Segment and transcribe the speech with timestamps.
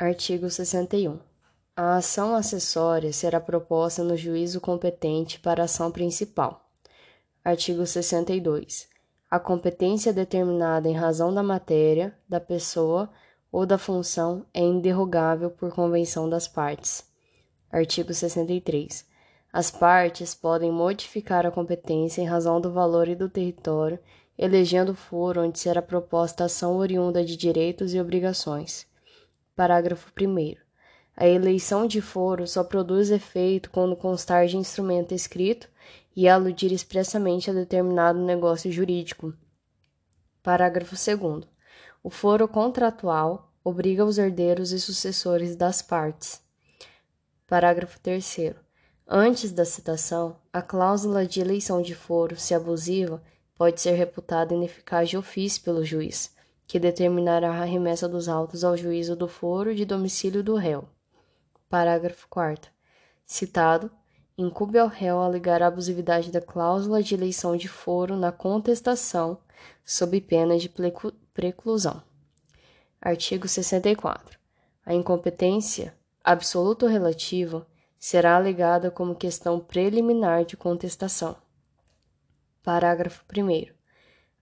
[0.00, 1.18] Artigo 61.
[1.76, 6.70] A ação acessória será proposta no juízo competente para a ação principal.
[7.44, 8.88] Artigo 62.
[9.30, 13.10] A competência determinada em razão da matéria, da pessoa
[13.52, 17.04] ou da função é inderrogável por convenção das partes.
[17.70, 19.04] Artigo 63.
[19.52, 23.98] As partes podem modificar a competência em razão do valor e do território,
[24.38, 28.88] elegendo o foro onde será proposta a ação oriunda de direitos e obrigações.
[29.60, 30.56] Parágrafo 1.
[31.14, 35.68] A eleição de foro só produz efeito quando constar de instrumento escrito
[36.16, 39.34] e aludir expressamente a determinado negócio jurídico.
[40.42, 41.46] Parágrafo 2.
[42.02, 46.40] O foro contratual obriga os herdeiros e sucessores das partes.
[47.46, 48.54] Parágrafo 3.
[49.06, 53.22] Antes da citação, a cláusula de eleição de foro, se abusiva,
[53.54, 56.34] pode ser reputada ineficaz de ofício pelo juiz,
[56.70, 60.88] que determinará a remessa dos autos ao juízo do foro de domicílio do réu.
[61.68, 62.70] Parágrafo 4.
[63.26, 63.90] Citado,
[64.38, 69.38] incube ao réu alegar a abusividade da cláusula de eleição de foro na contestação,
[69.84, 70.72] sob pena de
[71.34, 72.00] preclusão.
[73.00, 74.38] Artigo 64.
[74.86, 75.92] A incompetência,
[76.22, 77.66] absoluta ou relativa,
[77.98, 81.36] será alegada como questão preliminar de contestação.
[82.62, 83.79] Parágrafo 1.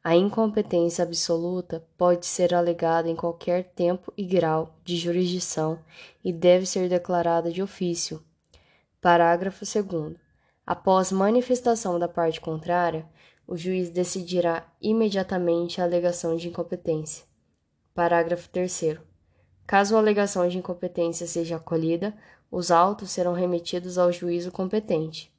[0.09, 5.79] A incompetência absoluta pode ser alegada em qualquer tempo e grau de jurisdição
[6.25, 8.25] e deve ser declarada de ofício.
[9.03, 10.17] Parágrafo 2.
[10.67, 13.07] Após manifestação da parte contrária,
[13.47, 17.27] o juiz decidirá imediatamente a alegação de incompetência.
[17.93, 19.01] Parágrafo 3.
[19.67, 22.17] Caso a alegação de incompetência seja acolhida,
[22.51, 25.31] os autos serão remetidos ao juízo competente.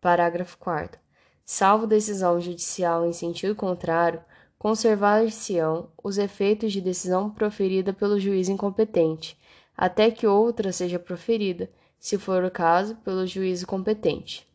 [0.00, 1.03] Parágrafo 4.
[1.44, 4.22] Salvo decisão judicial em sentido contrário,
[4.58, 9.38] conservar-se-ão os efeitos de decisão proferida pelo juiz incompetente,
[9.76, 14.48] até que outra seja proferida, se for o caso, pelo juízo competente.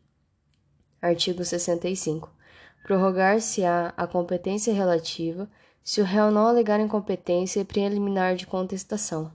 [1.00, 2.30] Artigo 65.
[2.82, 5.48] Prorrogar-se-á a competência relativa
[5.82, 9.32] se o réu não alegar incompetência preliminar de contestação.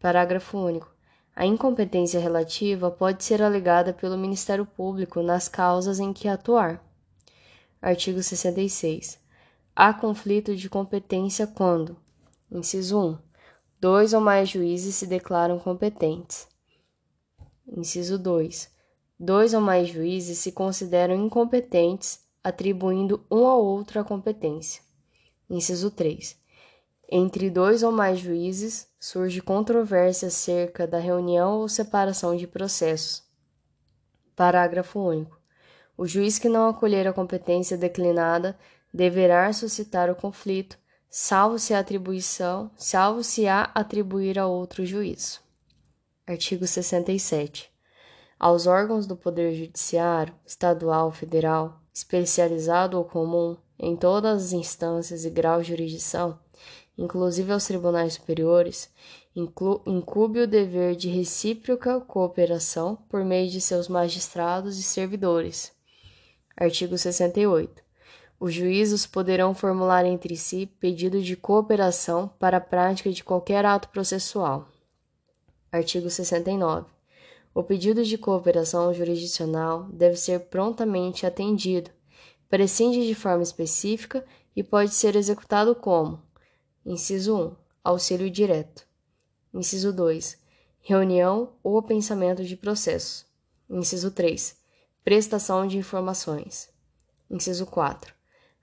[0.00, 0.90] Parágrafo único.
[1.40, 6.84] A incompetência relativa pode ser alegada pelo Ministério Público nas causas em que atuar.
[7.80, 9.18] Artigo 66.
[9.74, 11.96] Há conflito de competência quando:
[12.52, 13.18] inciso 1.
[13.80, 16.46] Dois ou mais juízes se declaram competentes.
[17.66, 18.70] Inciso 2.
[19.18, 24.82] Dois ou mais juízes se consideram incompetentes, atribuindo um ao outro a competência.
[25.48, 26.38] Inciso 3.
[27.12, 33.24] Entre dois ou mais juízes surge controvérsia acerca da reunião ou separação de processos.
[34.36, 35.36] Parágrafo único.
[35.98, 38.56] O juiz que não acolher a competência declinada
[38.94, 40.78] deverá suscitar o conflito,
[41.10, 45.40] salvo se a atribuição, salvo se a atribuir a outro juízo.
[46.24, 47.72] Artigo 67.
[48.38, 55.30] Aos órgãos do Poder Judiciário, estadual, federal, especializado ou comum, em todas as instâncias e
[55.30, 56.38] graus de jurisdição,
[57.00, 58.90] inclusive aos tribunais superiores,
[59.34, 65.72] incube o dever de recíproca cooperação por meio de seus magistrados e servidores.
[66.54, 67.82] Artigo 68.
[68.38, 73.88] Os juízos poderão formular entre si pedido de cooperação para a prática de qualquer ato
[73.88, 74.68] processual.
[75.72, 76.86] Artigo 69.
[77.54, 81.90] O pedido de cooperação jurisdicional deve ser prontamente atendido,
[82.48, 84.22] prescinde de forma específica
[84.54, 86.22] e pode ser executado como:
[86.84, 88.86] inciso 1, auxílio direto;
[89.52, 90.38] inciso 2,
[90.80, 93.26] reunião ou pensamento de processo;
[93.68, 94.56] inciso 3,
[95.04, 96.70] prestação de informações;
[97.30, 98.14] inciso 4,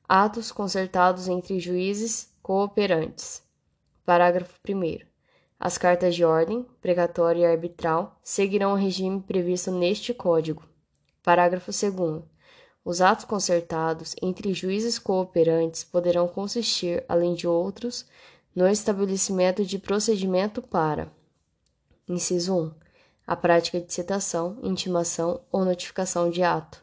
[0.07, 3.43] atos concertados entre juízes cooperantes.
[4.03, 5.05] Parágrafo 1
[5.59, 10.63] As cartas de ordem, precatória e arbitral seguirão o regime previsto neste Código.
[11.21, 12.23] Parágrafo 2
[12.87, 18.05] os atos concertados entre juízes cooperantes poderão consistir, além de outros,
[18.55, 21.11] no estabelecimento de procedimento para:
[22.07, 22.71] inciso 1.
[23.27, 26.81] A prática de citação, intimação ou notificação de ato.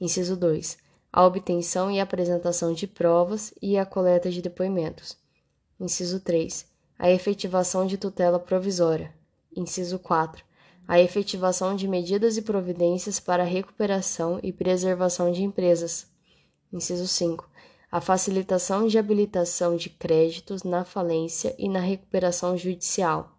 [0.00, 0.78] Inciso 2.
[1.12, 5.18] A obtenção e apresentação de provas e a coleta de depoimentos.
[5.78, 6.64] Inciso 3.
[6.98, 9.12] A efetivação de tutela provisória.
[9.54, 10.42] Inciso 4
[10.88, 16.06] a efetivação de medidas e providências para a recuperação e preservação de empresas.
[16.72, 17.48] Inciso 5.
[17.90, 23.36] A facilitação de habilitação de créditos na falência e na recuperação judicial.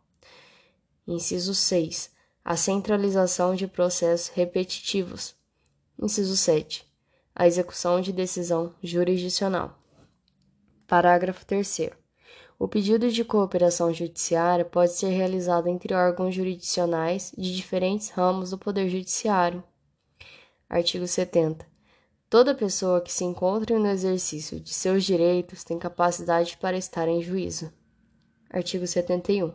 [1.08, 2.12] Inciso 6.
[2.44, 5.36] A centralização de processos repetitivos.
[6.02, 6.86] Inciso 7.
[7.34, 9.78] A execução de decisão jurisdicional.
[10.86, 11.92] Parágrafo 3.
[12.60, 18.58] O pedido de cooperação judiciária pode ser realizado entre órgãos jurisdicionais de diferentes ramos do
[18.58, 19.64] Poder Judiciário.
[20.68, 21.68] Artigo 70.
[22.28, 27.22] Toda pessoa que se encontre no exercício de seus direitos tem capacidade para estar em
[27.22, 27.72] juízo.
[28.50, 29.54] Artigo 71.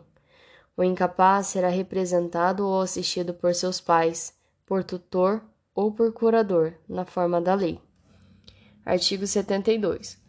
[0.77, 4.33] O incapaz será representado ou assistido por seus pais,
[4.65, 5.43] por tutor
[5.75, 7.81] ou por curador, na forma da lei.
[8.85, 10.22] Artigo 72.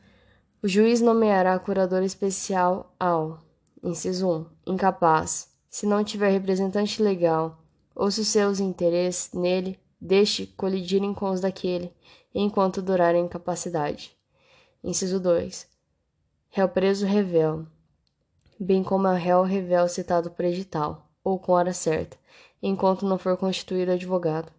[0.64, 3.38] O juiz nomeará curador especial ao:
[3.82, 4.26] inciso
[4.66, 4.72] 1.
[4.72, 7.62] incapaz, se não tiver representante legal,
[7.94, 11.92] ou se os seus interesses nele deste colidirem com os daquele,
[12.34, 14.16] enquanto durar a incapacidade.
[14.82, 15.66] Inciso 2.
[16.48, 17.66] Réu preso revel,
[18.58, 22.16] bem como a réu revel citado por edital, ou com hora certa,
[22.62, 24.50] enquanto não for constituído advogado.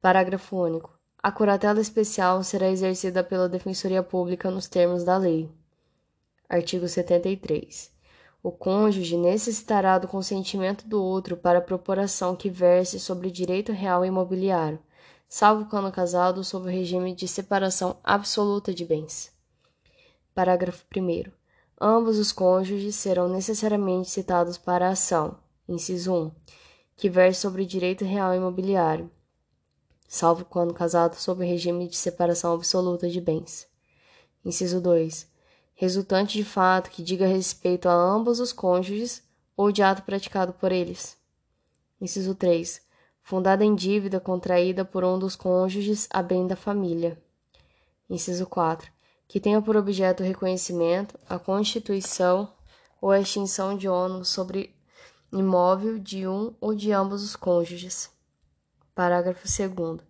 [0.00, 0.98] Parágrafo único.
[1.22, 5.50] A curatela especial será exercida pela Defensoria Pública nos termos da lei.
[6.48, 7.92] Artigo 73.
[8.42, 14.02] O cônjuge necessitará do consentimento do outro para a proporação que verse sobre direito real
[14.02, 14.78] imobiliário,
[15.28, 19.30] salvo quando casado sob o regime de separação absoluta de bens.
[20.34, 21.30] Parágrafo 1.
[21.78, 25.36] Ambos os cônjuges serão necessariamente citados para a ação,
[25.68, 26.30] inciso 1,
[26.96, 29.10] que verse sobre direito real imobiliário,
[30.10, 33.66] salvo quando casado sob regime de separação absoluta de bens.
[34.44, 35.30] Inciso 2
[35.80, 39.22] resultante de fato que diga respeito a ambos os cônjuges
[39.56, 41.16] ou de ato praticado por eles.
[41.98, 42.82] Inciso 3.
[43.22, 47.18] Fundada em dívida contraída por um dos cônjuges a bem da família.
[48.10, 48.92] Inciso 4.
[49.26, 52.52] Que tenha por objeto o reconhecimento, a constituição
[53.00, 54.76] ou a extinção de ônus sobre
[55.32, 58.10] imóvel de um ou de ambos os cônjuges.
[58.94, 60.00] Parágrafo 2.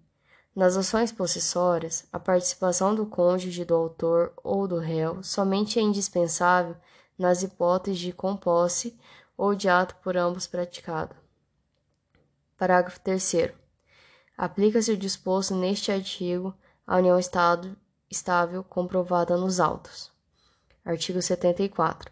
[0.54, 6.76] Nas ações possessórias, a participação do cônjuge do autor ou do réu somente é indispensável
[7.16, 8.98] nas hipóteses de composse
[9.36, 11.14] ou de ato por ambos praticado.
[12.56, 13.52] Parágrafo 3.
[14.36, 16.54] Aplica-se o disposto neste artigo
[16.86, 17.76] à união estado,
[18.10, 20.10] estável comprovada nos autos.
[20.84, 22.10] Artigo 74.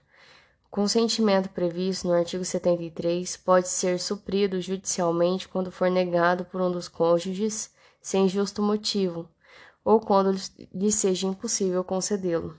[0.70, 6.70] O consentimento previsto no artigo 73 pode ser suprido judicialmente quando for negado por um
[6.70, 7.72] dos cônjuges
[8.02, 9.28] sem justo motivo,
[9.82, 10.38] ou quando
[10.72, 12.54] lhe seja impossível concedê-lo.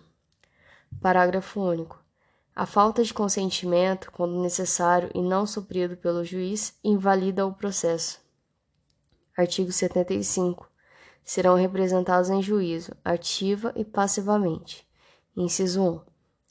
[1.00, 2.04] Parágrafo único.
[2.56, 8.20] A falta de consentimento, quando necessário e não suprido pelo juiz, invalida o processo.
[9.38, 10.68] Artigo 75.
[11.24, 14.86] Serão representados em juízo, ativa e passivamente.
[15.38, 16.02] Inciso 1.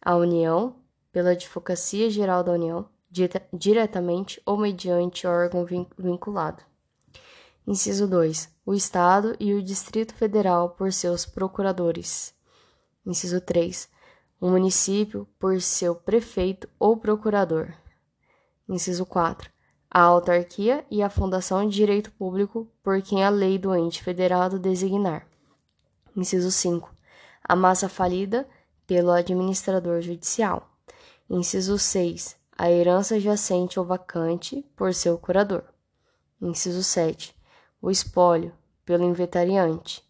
[0.01, 0.77] A União,
[1.13, 2.89] pela Advocacia Geral da União,
[3.53, 5.67] diretamente ou mediante órgão
[5.97, 6.63] vinculado.
[7.67, 8.49] Inciso 2.
[8.65, 12.35] O Estado e o Distrito Federal por seus procuradores.
[13.05, 13.89] Inciso 3.
[14.41, 17.73] O município por seu prefeito ou procurador.
[18.69, 19.51] Inciso 4.
[19.91, 24.59] A autarquia e a Fundação de Direito Público por quem a lei do ente federado
[24.59, 25.27] designar.
[26.15, 26.91] Inciso 5.
[27.43, 28.47] A massa falida
[28.87, 30.68] pelo administrador judicial.
[31.31, 32.37] Inciso 6.
[32.57, 35.63] A herança jacente ou vacante por seu curador.
[36.41, 37.39] Inciso 7
[37.81, 38.53] o espólio,
[38.85, 40.05] pelo inventariante.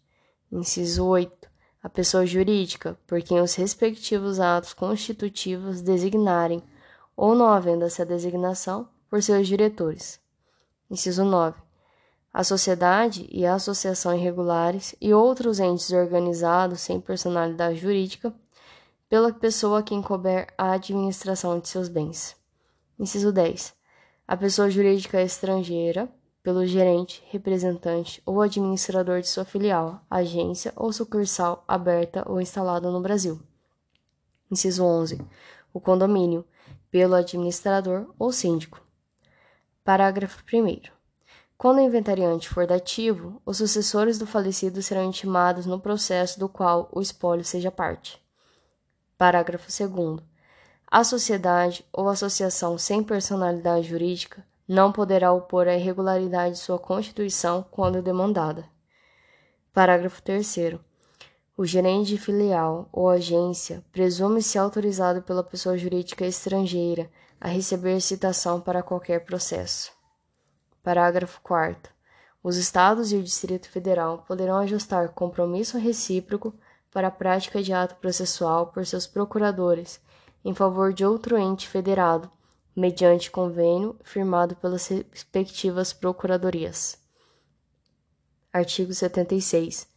[0.51, 1.47] Inciso 8.
[1.81, 6.61] A pessoa jurídica, por quem os respectivos atos constitutivos designarem,
[7.15, 10.19] ou não havendo essa designação, por seus diretores.
[10.89, 11.61] Inciso 9.
[12.33, 18.33] A sociedade e a associação irregulares e outros entes organizados sem personalidade jurídica,
[19.09, 22.37] pela pessoa a quem couber a administração de seus bens.
[22.99, 23.73] Inciso 10.
[24.27, 26.07] A pessoa jurídica estrangeira,
[26.43, 33.01] pelo gerente, representante ou administrador de sua filial, agência ou sucursal aberta ou instalada no
[33.01, 33.41] Brasil.
[34.51, 35.19] Inciso 11.
[35.73, 36.45] O condomínio,
[36.91, 38.79] pelo administrador ou síndico.
[39.83, 40.81] Parágrafo 1.
[41.57, 46.87] Quando o inventariante for dativo, os sucessores do falecido serão intimados no processo do qual
[46.91, 48.21] o espólio seja parte.
[49.19, 50.21] Parágrafo 2.
[50.87, 57.65] A sociedade ou associação sem personalidade jurídica não poderá opor a irregularidade de sua constituição
[57.69, 58.65] quando demandada.
[59.73, 60.79] Parágrafo 3.
[61.57, 67.11] O gerente de filial ou agência presume-se autorizado pela pessoa jurídica estrangeira
[67.41, 69.91] a receber citação para qualquer processo.
[70.81, 71.91] Parágrafo 4.
[72.41, 76.53] Os Estados e o Distrito Federal poderão ajustar compromisso recíproco
[76.91, 80.01] para a prática de ato processual por seus procuradores
[80.43, 82.31] em favor de outro ente federado
[82.75, 86.97] mediante convênio firmado pelas respectivas procuradorias.
[88.51, 89.87] Artigo 76.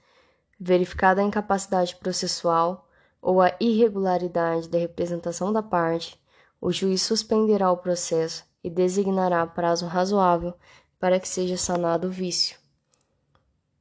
[0.59, 2.89] Verificada a incapacidade processual,
[3.21, 6.21] ou a irregularidade da representação da parte,
[6.61, 10.55] o juiz suspenderá o processo e designará prazo razoável
[10.99, 12.59] para que seja sanado o vício.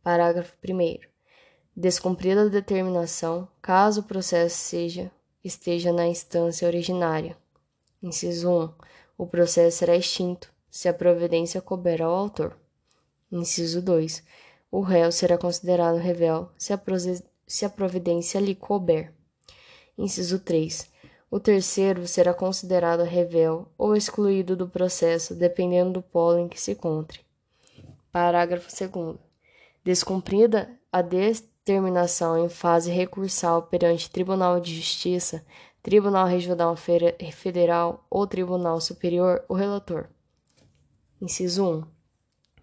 [0.04, 1.11] Parágrafo 1.
[1.76, 5.10] Descumprida a determinação, caso o processo seja,
[5.42, 7.38] esteja na instância originária.
[8.04, 8.70] Inciso 1.
[9.18, 12.58] O processo será extinto se a providência couber ao autor.
[13.32, 14.22] Inciso 2.
[14.70, 16.82] O réu será considerado revel se a,
[17.48, 19.14] se a providência lhe couber.
[19.98, 20.90] Inciso 3.
[21.30, 26.72] O terceiro será considerado revel ou excluído do processo, dependendo do polo em que se
[26.72, 27.22] encontre.
[28.12, 29.16] Parágrafo 2.
[29.84, 31.02] Descumprida a
[31.64, 35.46] determinação em fase recursal perante Tribunal de Justiça,
[35.84, 40.10] Tribunal Regional Federal ou Tribunal Superior, o relator.
[41.22, 41.84] Inciso 1.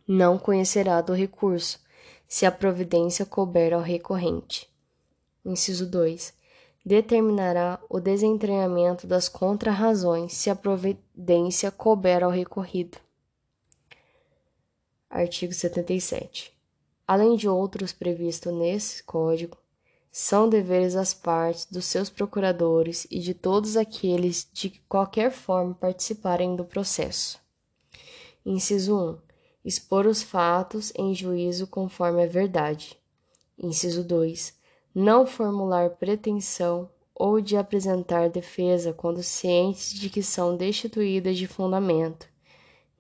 [0.07, 1.81] Não conhecerá do recurso,
[2.27, 4.69] se a providência couber ao recorrente.
[5.45, 6.37] Inciso 2
[6.85, 12.99] determinará o desentranhamento das contrarrazões se a providência couber ao recorrido.
[15.11, 16.58] Artigo 77.
[17.09, 19.57] Além de outros previstos nesse Código,
[20.13, 26.55] são deveres das partes, dos seus procuradores e de todos aqueles de qualquer forma participarem
[26.55, 27.41] do processo.
[28.45, 29.19] Inciso 1.
[29.65, 32.97] Expor os fatos em juízo conforme a verdade.
[33.59, 34.59] Inciso 2
[34.99, 42.29] não formular pretensão ou de apresentar defesa quando cientes de que são destituídas de fundamento.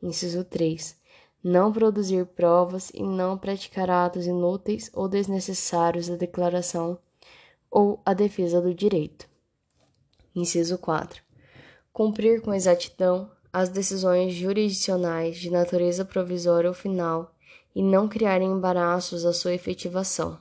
[0.00, 0.96] Inciso 3.
[1.42, 6.98] Não produzir provas e não praticar atos inúteis ou desnecessários da declaração
[7.70, 9.28] ou a defesa do direito.
[10.34, 11.22] Inciso 4.
[11.92, 17.34] Cumprir com exatidão as decisões jurisdicionais de natureza provisória ou final
[17.74, 20.38] e não criar embaraços à sua efetivação.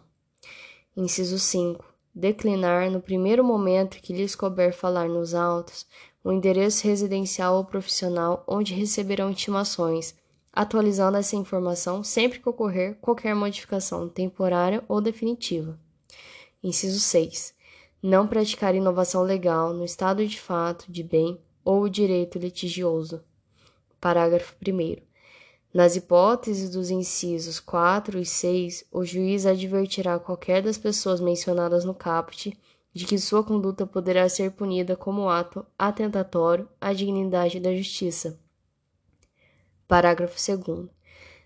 [0.96, 1.86] Inciso 5.
[2.14, 5.86] Declinar, no primeiro momento que lhes couber falar nos autos,
[6.24, 10.16] o endereço residencial ou profissional onde receberão intimações,
[10.58, 15.80] atualizando essa informação sempre que ocorrer qualquer modificação temporária ou definitiva.
[16.64, 17.54] Inciso 6.
[18.02, 23.24] Não praticar inovação legal no estado de fato, de bem ou direito litigioso.
[24.02, 24.98] Parágrafo 1.
[25.72, 31.94] Nas hipóteses dos incisos 4 e 6, o juiz advertirá qualquer das pessoas mencionadas no
[31.94, 32.58] caput
[32.92, 38.40] de que sua conduta poderá ser punida como ato atentatório à dignidade da justiça.
[39.88, 40.90] Parágrafo 2.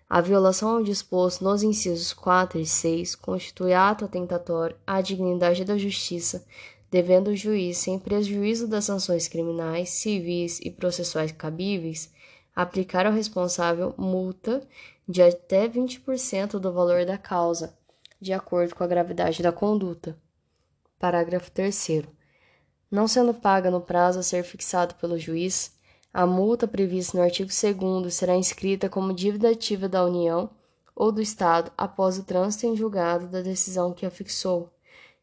[0.09, 5.77] A violação ao disposto nos incisos 4 e 6 constitui ato atentatório à dignidade da
[5.77, 6.43] justiça,
[6.89, 12.11] devendo o juiz, sem prejuízo das sanções criminais, civis e processuais cabíveis,
[12.55, 14.67] aplicar ao responsável multa
[15.07, 17.77] de até 20% do valor da causa,
[18.19, 20.17] de acordo com a gravidade da conduta.
[20.97, 22.05] Parágrafo 3.
[22.89, 25.79] Não sendo paga no prazo a ser fixado pelo juiz,
[26.13, 30.49] a multa prevista no artigo 2 será inscrita como dívida ativa da União
[30.95, 34.69] ou do Estado após o trânsito em julgado da decisão que a fixou,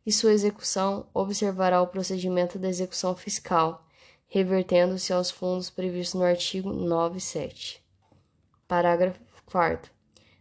[0.07, 3.85] e sua execução observará o procedimento da execução fiscal
[4.29, 7.81] revertendo-se aos fundos previstos no artigo 9.7.
[8.67, 9.91] Parágrafo 4.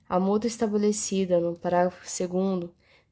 [0.10, 2.70] A multa estabelecida no parágrafo 2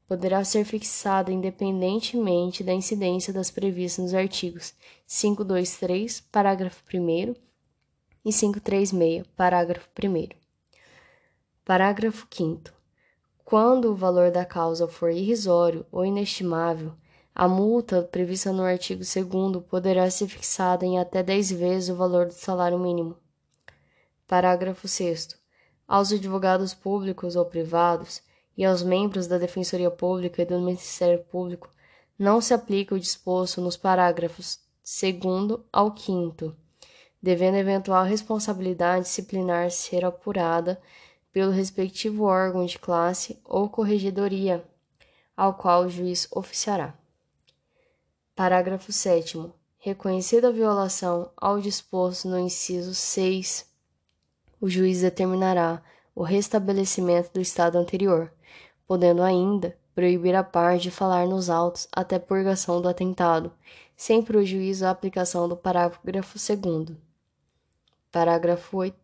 [0.08, 4.74] poderá ser fixada independentemente da incidência das previstas nos artigos
[5.06, 7.34] 523, parágrafo 1
[8.24, 10.28] e 536, parágrafo 1.
[11.64, 12.70] Parágrafo 5.
[13.44, 16.92] Quando o valor da causa for irrisório ou inestimável,
[17.34, 22.26] a multa prevista no artigo 2 poderá ser fixada em até 10 vezes o valor
[22.26, 23.16] do salário mínimo.
[24.26, 25.36] Parágrafo 6.
[25.86, 28.22] Aos advogados públicos ou privados
[28.56, 31.70] e aos membros da Defensoria Pública e do Ministério Público
[32.18, 36.54] não se aplica o disposto nos parágrafos 2 ao 5,
[37.20, 40.80] devendo eventual responsabilidade disciplinar ser apurada
[41.32, 44.64] pelo respectivo órgão de classe ou corregedoria,
[45.36, 46.94] ao qual o juiz oficiará.
[48.34, 49.50] Parágrafo 7.
[49.78, 53.66] Reconhecida a violação ao disposto no inciso 6,
[54.60, 55.82] o juiz determinará
[56.14, 58.32] o restabelecimento do estado anterior,
[58.86, 63.50] podendo ainda proibir a parte de falar nos autos até purgação do atentado,
[63.96, 66.96] sem prejuízo à aplicação do parágrafo 2.
[68.12, 68.94] Parágrafo 8.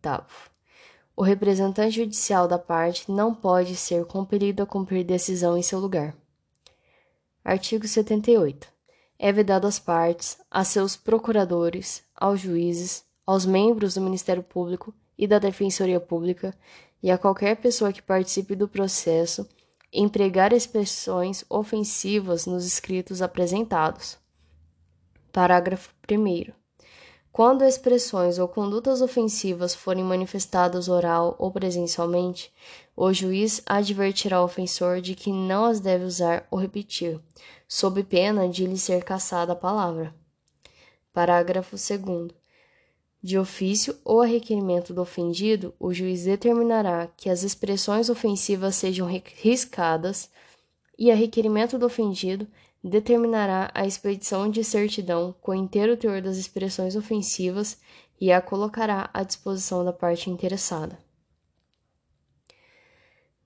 [1.15, 6.15] O representante judicial da parte não pode ser compelido a cumprir decisão em seu lugar.
[7.43, 8.73] Artigo 78
[9.19, 15.25] é vedado às partes, a seus procuradores, aos juízes, aos membros do Ministério Público e
[15.25, 16.53] da Defensoria Pública
[17.01, 19.47] e a qualquer pessoa que participe do processo
[19.93, 24.17] empregar expressões ofensivas nos escritos apresentados.
[25.31, 26.51] Parágrafo 1.
[27.31, 32.53] Quando expressões ou condutas ofensivas forem manifestadas oral ou presencialmente,
[32.95, 37.19] o juiz advertirá o ofensor de que não as deve usar ou repetir,
[37.67, 40.13] sob pena de lhe ser cassada a palavra.
[41.11, 42.42] Parágrafo 2.
[43.23, 49.07] De ofício ou a requerimento do ofendido, o juiz determinará que as expressões ofensivas sejam
[49.07, 50.29] riscadas
[50.99, 52.45] e, a requerimento do ofendido,
[52.83, 57.79] determinará a expedição de certidão com o inteiro teor das expressões ofensivas
[58.19, 60.99] e a colocará à disposição da parte interessada.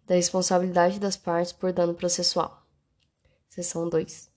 [0.07, 2.65] Da responsabilidade das partes por dano processual.
[3.47, 4.27] Seção 2.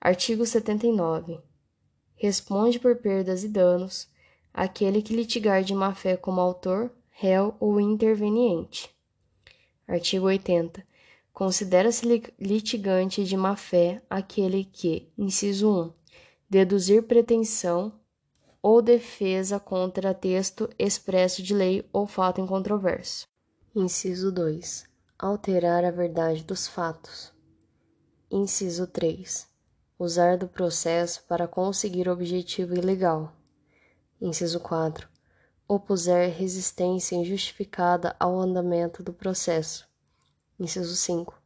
[0.00, 1.40] Artigo 79.
[2.14, 4.14] Responde por perdas e danos
[4.56, 8.90] aquele que litigar de má-fé como autor, réu ou interveniente.
[9.86, 10.82] Artigo 80
[11.30, 12.06] Considera-se
[12.40, 15.92] litigante de má-fé aquele que, inciso 1,
[16.48, 17.92] deduzir pretensão
[18.62, 23.28] ou defesa contra texto expresso de lei ou fato em controverso.
[23.74, 24.86] Inciso 2.
[25.18, 27.30] Alterar a verdade dos fatos.
[28.30, 29.46] Inciso 3.
[29.98, 33.35] Usar do processo para conseguir objetivo ilegal.
[34.20, 35.06] Inciso 4.
[35.68, 39.86] Opuser resistência injustificada ao andamento do processo.
[40.58, 41.38] Inciso 5.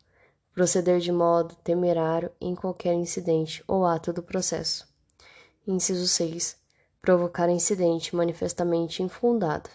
[0.55, 4.87] Proceder de modo temerário em qualquer incidente ou ato do processo.
[5.67, 6.57] Inciso 6.
[7.03, 9.69] Provocar incidente manifestamente infundado.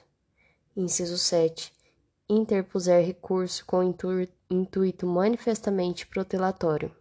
[0.74, 1.74] Inciso 7.
[2.30, 3.84] Interpuser recurso com
[4.50, 6.96] intuito manifestamente protelatório.